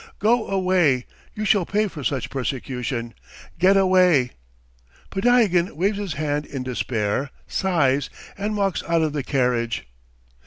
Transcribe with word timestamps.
"Go 0.17 0.47
away! 0.47 1.05
You 1.35 1.45
shall 1.45 1.63
pay 1.63 1.87
for 1.87 2.03
such 2.03 2.31
persecution. 2.31 3.13
Get 3.59 3.77
away!" 3.77 4.31
Podtyagin 5.11 5.75
waves 5.75 5.99
his 5.99 6.13
hand 6.13 6.47
in 6.47 6.63
despair, 6.63 7.29
sighs, 7.45 8.09
and 8.35 8.57
walks 8.57 8.81
out 8.87 9.03
of 9.03 9.13
the 9.13 9.21
carriage. 9.21 9.85